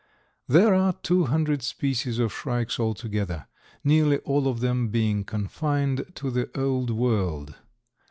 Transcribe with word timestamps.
There 0.47 0.73
are 0.73 0.93
two 1.03 1.25
hundred 1.25 1.61
species 1.61 2.17
of 2.17 2.33
shrikes 2.33 2.79
altogether, 2.79 3.45
nearly 3.83 4.17
all 4.21 4.47
of 4.47 4.59
them 4.59 4.87
being 4.89 5.23
confined 5.23 6.15
to 6.15 6.31
the 6.31 6.49
Old 6.59 6.89
World. 6.89 7.53